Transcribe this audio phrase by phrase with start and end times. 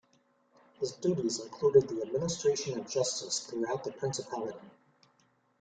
[0.79, 4.67] His duties included the administration of justice throughout the principality.